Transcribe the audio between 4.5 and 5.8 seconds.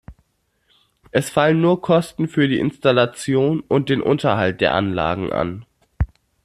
der Anlagen an.